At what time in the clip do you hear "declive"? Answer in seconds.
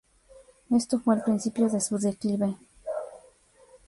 1.99-2.57